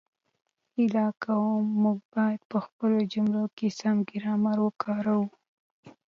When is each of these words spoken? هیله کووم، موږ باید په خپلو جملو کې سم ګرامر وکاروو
هیله 0.75 1.05
کووم، 1.23 1.65
موږ 1.83 1.99
باید 2.15 2.41
په 2.51 2.57
خپلو 2.65 2.97
جملو 3.13 3.43
کې 3.57 3.67
سم 3.79 3.95
ګرامر 4.09 4.57
وکاروو 4.61 5.25